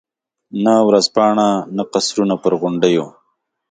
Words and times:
نه 0.63 0.73
ورځپاڼه، 0.87 1.49
نه 1.75 1.83
قصرونه 1.91 2.35
پر 2.43 2.53
غونډیو. 2.61 3.03